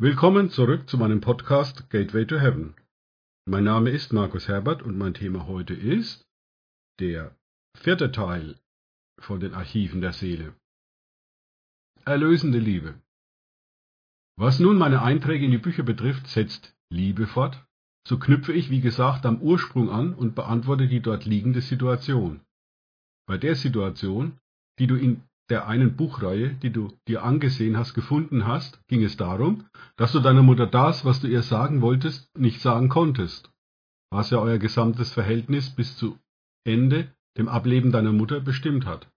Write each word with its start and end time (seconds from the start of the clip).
Willkommen 0.00 0.48
zurück 0.50 0.88
zu 0.88 0.96
meinem 0.96 1.20
Podcast 1.20 1.90
Gateway 1.90 2.24
to 2.24 2.38
Heaven. 2.38 2.76
Mein 3.46 3.64
Name 3.64 3.90
ist 3.90 4.12
Markus 4.12 4.46
Herbert 4.46 4.80
und 4.80 4.96
mein 4.96 5.12
Thema 5.12 5.48
heute 5.48 5.74
ist 5.74 6.24
der 7.00 7.36
vierte 7.76 8.12
Teil 8.12 8.60
von 9.18 9.40
den 9.40 9.54
Archiven 9.54 10.00
der 10.00 10.12
Seele. 10.12 10.54
Erlösende 12.04 12.60
Liebe. 12.60 13.02
Was 14.36 14.60
nun 14.60 14.78
meine 14.78 15.02
Einträge 15.02 15.46
in 15.46 15.50
die 15.50 15.58
Bücher 15.58 15.82
betrifft, 15.82 16.28
setzt 16.28 16.76
Liebe 16.90 17.26
fort. 17.26 17.66
So 18.06 18.20
knüpfe 18.20 18.52
ich, 18.52 18.70
wie 18.70 18.80
gesagt, 18.80 19.26
am 19.26 19.42
Ursprung 19.42 19.90
an 19.90 20.14
und 20.14 20.36
beantworte 20.36 20.86
die 20.86 21.00
dort 21.00 21.24
liegende 21.24 21.60
Situation. 21.60 22.40
Bei 23.26 23.36
der 23.36 23.56
Situation, 23.56 24.38
die 24.78 24.86
du 24.86 24.94
in 24.94 25.27
der 25.50 25.66
einen 25.66 25.96
Buchreihe, 25.96 26.54
die 26.54 26.70
du 26.70 26.92
dir 27.06 27.22
angesehen 27.22 27.76
hast, 27.76 27.94
gefunden 27.94 28.46
hast, 28.46 28.80
ging 28.88 29.02
es 29.02 29.16
darum, 29.16 29.66
dass 29.96 30.12
du 30.12 30.20
deiner 30.20 30.42
Mutter 30.42 30.66
das, 30.66 31.04
was 31.04 31.20
du 31.20 31.26
ihr 31.26 31.42
sagen 31.42 31.80
wolltest, 31.80 32.36
nicht 32.36 32.60
sagen 32.60 32.88
konntest. 32.88 33.50
Was 34.10 34.30
ja 34.30 34.38
euer 34.38 34.58
gesamtes 34.58 35.12
Verhältnis 35.12 35.70
bis 35.70 35.96
zu 35.96 36.18
Ende, 36.64 37.12
dem 37.36 37.48
Ableben 37.48 37.92
deiner 37.92 38.12
Mutter, 38.12 38.40
bestimmt 38.40 38.84
hat. 38.86 39.10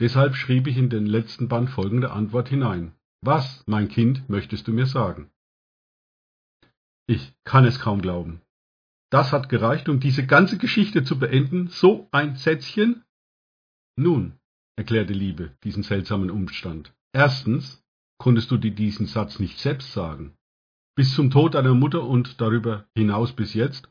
Deshalb 0.00 0.34
schrieb 0.34 0.66
ich 0.66 0.76
in 0.76 0.90
den 0.90 1.06
letzten 1.06 1.48
Band 1.48 1.70
folgende 1.70 2.10
Antwort 2.10 2.48
hinein. 2.48 2.92
Was, 3.22 3.62
mein 3.66 3.88
Kind, 3.88 4.28
möchtest 4.28 4.68
du 4.68 4.72
mir 4.72 4.86
sagen? 4.86 5.30
Ich 7.06 7.34
kann 7.44 7.64
es 7.64 7.80
kaum 7.80 8.02
glauben. 8.02 8.40
Das 9.10 9.32
hat 9.32 9.48
gereicht, 9.48 9.88
um 9.88 10.00
diese 10.00 10.26
ganze 10.26 10.58
Geschichte 10.58 11.04
zu 11.04 11.18
beenden. 11.18 11.68
So 11.68 12.08
ein 12.10 12.36
Sätzchen? 12.36 13.04
Nun, 13.96 14.38
erklärte 14.76 15.12
Liebe 15.12 15.52
diesen 15.64 15.82
seltsamen 15.82 16.30
Umstand. 16.30 16.94
Erstens 17.12 17.82
konntest 18.18 18.50
du 18.50 18.56
dir 18.56 18.70
diesen 18.70 19.06
Satz 19.06 19.38
nicht 19.38 19.58
selbst 19.58 19.92
sagen. 19.92 20.36
Bis 20.94 21.14
zum 21.14 21.30
Tod 21.30 21.54
deiner 21.54 21.74
Mutter 21.74 22.04
und 22.04 22.40
darüber 22.40 22.86
hinaus 22.94 23.32
bis 23.32 23.54
jetzt 23.54 23.88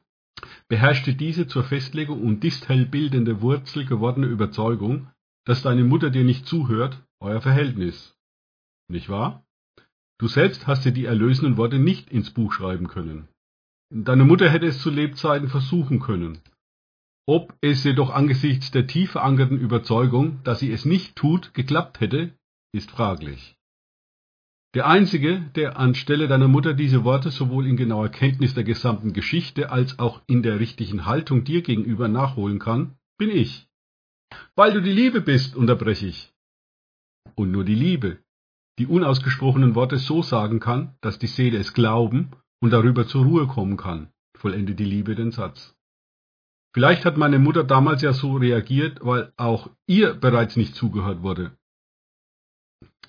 beherrschte 0.67 1.13
diese 1.13 1.47
zur 1.47 1.63
Festlegung 1.63 2.21
und 2.21 2.43
distel 2.43 2.85
bildende 2.85 3.41
Wurzel 3.41 3.85
gewordene 3.85 4.27
Überzeugung, 4.27 5.07
dass 5.45 5.61
deine 5.61 5.83
Mutter 5.83 6.09
dir 6.09 6.23
nicht 6.23 6.47
zuhört, 6.47 7.03
euer 7.19 7.41
Verhältnis. 7.41 8.15
Nicht 8.87 9.09
wahr? 9.09 9.45
Du 10.17 10.27
selbst 10.27 10.67
hast 10.67 10.85
dir 10.85 10.91
die 10.91 11.05
erlösenden 11.05 11.57
Worte 11.57 11.77
nicht 11.77 12.09
ins 12.09 12.31
Buch 12.31 12.53
schreiben 12.53 12.87
können. 12.87 13.27
Deine 13.91 14.23
Mutter 14.23 14.49
hätte 14.49 14.65
es 14.65 14.81
zu 14.81 14.89
Lebzeiten 14.89 15.49
versuchen 15.49 15.99
können, 15.99 16.39
ob 17.27 17.55
es 17.61 17.83
jedoch 17.83 18.11
angesichts 18.11 18.71
der 18.71 18.87
tief 18.87 19.11
verankerten 19.11 19.59
Überzeugung, 19.59 20.43
dass 20.43 20.59
sie 20.59 20.71
es 20.71 20.85
nicht 20.85 21.15
tut, 21.15 21.53
geklappt 21.53 21.99
hätte, 21.99 22.37
ist 22.71 22.91
fraglich. 22.91 23.55
Der 24.75 24.87
Einzige, 24.87 25.39
der 25.55 25.77
anstelle 25.79 26.27
deiner 26.27 26.49
Mutter 26.49 26.73
diese 26.73 27.05
Worte 27.05 27.31
sowohl 27.31 27.65
in 27.65 27.77
genauer 27.77 28.09
Kenntnis 28.09 28.53
der 28.53 28.65
gesamten 28.65 29.13
Geschichte 29.13 29.71
als 29.71 29.99
auch 29.99 30.21
in 30.27 30.43
der 30.43 30.59
richtigen 30.59 31.05
Haltung 31.05 31.45
dir 31.45 31.61
gegenüber 31.61 32.09
nachholen 32.09 32.59
kann, 32.59 32.97
bin 33.17 33.29
ich. 33.29 33.67
Weil 34.55 34.73
du 34.73 34.81
die 34.81 34.91
Liebe 34.91 35.21
bist, 35.21 35.55
unterbreche 35.55 36.07
ich. 36.07 36.33
Und 37.35 37.51
nur 37.51 37.63
die 37.63 37.75
Liebe, 37.75 38.19
die 38.77 38.87
unausgesprochenen 38.87 39.75
Worte 39.75 39.97
so 39.97 40.21
sagen 40.21 40.59
kann, 40.59 40.95
dass 40.99 41.19
die 41.19 41.27
Seele 41.27 41.57
es 41.57 41.73
glauben 41.73 42.31
und 42.59 42.71
darüber 42.71 43.07
zur 43.07 43.23
Ruhe 43.23 43.47
kommen 43.47 43.77
kann, 43.77 44.09
vollende 44.37 44.75
die 44.75 44.83
Liebe 44.83 45.15
den 45.15 45.31
Satz. 45.31 45.73
Vielleicht 46.75 47.05
hat 47.05 47.15
meine 47.15 47.39
Mutter 47.39 47.63
damals 47.63 48.01
ja 48.01 48.11
so 48.11 48.35
reagiert, 48.35 48.99
weil 48.99 49.31
auch 49.37 49.69
ihr 49.87 50.13
bereits 50.13 50.57
nicht 50.57 50.75
zugehört 50.75 51.21
wurde. 51.23 51.55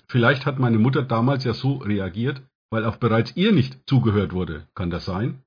Vielleicht 0.07 0.45
hat 0.45 0.57
meine 0.57 0.77
Mutter 0.77 1.03
damals 1.03 1.43
ja 1.43 1.53
so 1.53 1.75
reagiert, 1.79 2.41
weil 2.69 2.85
auch 2.85 2.95
bereits 2.95 3.35
ihr 3.35 3.51
nicht 3.51 3.77
zugehört 3.85 4.31
wurde. 4.31 4.65
Kann 4.73 4.89
das 4.89 5.03
sein? 5.03 5.43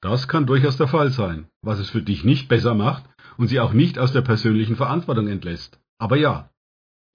Das 0.00 0.28
kann 0.28 0.46
durchaus 0.46 0.76
der 0.76 0.86
Fall 0.86 1.10
sein, 1.10 1.48
was 1.60 1.80
es 1.80 1.90
für 1.90 2.02
dich 2.02 2.22
nicht 2.22 2.46
besser 2.46 2.76
macht 2.76 3.04
und 3.36 3.48
sie 3.48 3.58
auch 3.58 3.72
nicht 3.72 3.98
aus 3.98 4.12
der 4.12 4.22
persönlichen 4.22 4.76
Verantwortung 4.76 5.26
entlässt. 5.26 5.80
Aber 5.98 6.16
ja, 6.16 6.50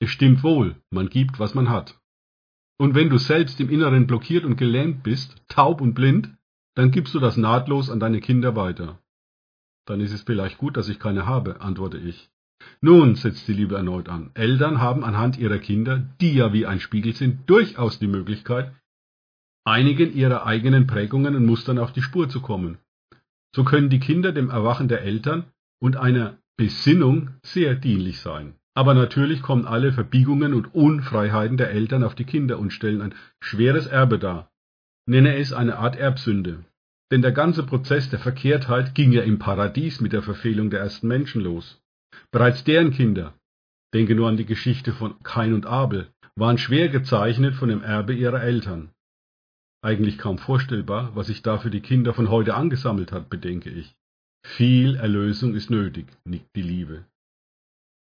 es 0.01 0.09
stimmt 0.09 0.43
wohl, 0.43 0.75
man 0.91 1.07
gibt, 1.07 1.39
was 1.39 1.53
man 1.53 1.69
hat. 1.69 1.97
Und 2.77 2.93
wenn 2.93 3.09
du 3.09 3.19
selbst 3.19 3.57
im 3.61 3.69
Inneren 3.69 4.05
blockiert 4.05 4.43
und 4.43 4.57
gelähmt 4.57 5.01
bist, 5.01 5.41
taub 5.47 5.79
und 5.79 5.93
blind, 5.93 6.35
dann 6.75 6.91
gibst 6.91 7.13
du 7.13 7.19
das 7.21 7.37
nahtlos 7.37 7.89
an 7.89 8.01
deine 8.01 8.19
Kinder 8.19 8.57
weiter. 8.57 8.99
Dann 9.89 10.01
ist 10.01 10.13
es 10.13 10.21
vielleicht 10.21 10.59
gut, 10.59 10.77
dass 10.77 10.87
ich 10.87 10.99
keine 10.99 11.25
habe, 11.25 11.61
antworte 11.61 11.97
ich. 11.97 12.29
Nun, 12.79 13.15
setzt 13.15 13.47
die 13.47 13.53
Liebe 13.53 13.75
erneut 13.75 14.07
an, 14.07 14.29
Eltern 14.35 14.79
haben 14.79 15.03
anhand 15.03 15.39
ihrer 15.39 15.57
Kinder, 15.57 16.07
die 16.21 16.35
ja 16.35 16.53
wie 16.53 16.67
ein 16.67 16.79
Spiegel 16.79 17.15
sind, 17.15 17.49
durchaus 17.49 17.97
die 17.97 18.07
Möglichkeit, 18.07 18.71
einigen 19.65 20.13
ihrer 20.13 20.45
eigenen 20.45 20.85
Prägungen 20.85 21.35
und 21.35 21.43
Mustern 21.43 21.79
auf 21.79 21.91
die 21.91 22.03
Spur 22.03 22.29
zu 22.29 22.39
kommen. 22.39 22.77
So 23.55 23.63
können 23.63 23.89
die 23.89 23.99
Kinder 23.99 24.31
dem 24.31 24.51
Erwachen 24.51 24.89
der 24.89 25.01
Eltern 25.01 25.45
und 25.81 25.97
einer 25.97 26.37
Besinnung 26.55 27.31
sehr 27.41 27.73
dienlich 27.73 28.19
sein. 28.19 28.53
Aber 28.75 28.93
natürlich 28.93 29.41
kommen 29.41 29.65
alle 29.65 29.91
Verbiegungen 29.91 30.53
und 30.53 30.75
Unfreiheiten 30.75 31.57
der 31.57 31.71
Eltern 31.71 32.03
auf 32.03 32.13
die 32.13 32.25
Kinder 32.25 32.59
und 32.59 32.73
stellen 32.73 33.01
ein 33.01 33.15
schweres 33.41 33.87
Erbe 33.87 34.19
dar. 34.19 34.51
Nenne 35.07 35.35
es 35.37 35.51
eine 35.51 35.79
Art 35.79 35.95
Erbsünde. 35.95 36.63
Denn 37.11 37.21
der 37.21 37.31
ganze 37.31 37.63
Prozess 37.63 38.09
der 38.09 38.19
Verkehrtheit 38.19 38.93
ging 38.93 39.11
ja 39.11 39.23
im 39.23 39.39
Paradies 39.39 39.99
mit 39.99 40.13
der 40.13 40.21
Verfehlung 40.21 40.69
der 40.69 40.81
ersten 40.81 41.07
Menschen 41.07 41.41
los. 41.41 41.81
Bereits 42.31 42.63
deren 42.63 42.91
Kinder, 42.91 43.33
denke 43.93 44.13
nur 44.13 44.29
an 44.29 44.37
die 44.37 44.45
Geschichte 44.45 44.93
von 44.93 45.21
Kain 45.23 45.53
und 45.53 45.65
Abel, 45.65 46.09
waren 46.35 46.57
schwer 46.57 46.89
gezeichnet 46.89 47.55
von 47.55 47.69
dem 47.69 47.81
Erbe 47.81 48.13
ihrer 48.13 48.41
Eltern. 48.41 48.91
Eigentlich 49.81 50.17
kaum 50.17 50.37
vorstellbar, 50.37 51.15
was 51.15 51.27
sich 51.27 51.41
da 51.41 51.57
für 51.57 51.71
die 51.71 51.81
Kinder 51.81 52.13
von 52.13 52.29
heute 52.29 52.53
angesammelt 52.53 53.11
hat, 53.11 53.29
bedenke 53.29 53.69
ich. 53.69 53.95
Viel 54.45 54.95
Erlösung 54.95 55.55
ist 55.55 55.69
nötig, 55.69 56.07
nickt 56.25 56.55
die 56.55 56.61
Liebe. 56.61 57.05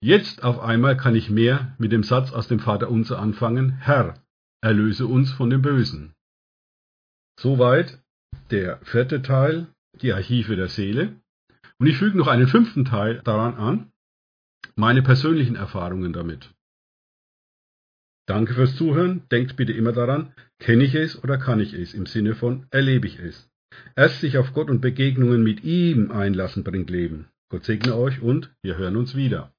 Jetzt 0.03 0.43
auf 0.43 0.59
einmal 0.61 0.97
kann 0.97 1.15
ich 1.15 1.31
mehr 1.31 1.75
mit 1.79 1.93
dem 1.93 2.03
Satz 2.03 2.33
aus 2.33 2.49
dem 2.49 2.61
Vaterunser 2.61 3.19
anfangen, 3.19 3.73
Herr, 3.73 4.23
erlöse 4.61 5.07
uns 5.07 5.33
von 5.33 5.51
dem 5.51 5.63
Bösen. 5.63 6.15
Soweit 7.39 8.03
der 8.51 8.79
vierte 8.85 9.23
Teil, 9.23 9.69
die 10.03 10.13
Archive 10.13 10.57
der 10.57 10.69
Seele. 10.69 11.21
Und 11.79 11.87
ich 11.87 11.97
füge 11.97 12.17
noch 12.17 12.29
einen 12.29 12.49
fünften 12.49 12.85
Teil 12.85 13.21
daran 13.25 13.55
an, 13.55 13.93
meine 14.77 15.03
persönlichen 15.03 15.57
Erfahrungen 15.57 16.13
damit. 16.13 16.51
Danke 18.27 18.55
fürs 18.55 18.77
Zuhören. 18.77 19.23
Denkt 19.31 19.57
bitte 19.57 19.73
immer 19.73 19.93
daran, 19.93 20.33
kenne 20.59 20.85
ich 20.85 20.95
es 20.95 21.23
oder 21.23 21.39
kann 21.39 21.61
ich 21.61 21.75
es, 21.75 21.95
im 21.95 22.07
Sinne 22.07 22.35
von 22.35 22.67
erlebe 22.71 23.07
ich 23.07 23.19
es. 23.19 23.49
Erst 23.95 24.21
sich 24.21 24.39
auf 24.39 24.53
Gott 24.53 24.71
und 24.71 24.81
Begegnungen 24.81 25.43
mit 25.43 25.65
ihm 25.65 26.11
einlassen 26.11 26.65
bringt 26.65 26.91
Leben. 26.91 27.29
Gott 27.51 27.65
segne 27.65 27.95
euch 27.95 28.21
und 28.21 28.53
wir 28.63 28.77
hören 28.77 28.97
uns 28.97 29.15
wieder. 29.15 29.53